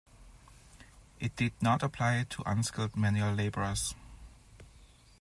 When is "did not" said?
1.35-1.83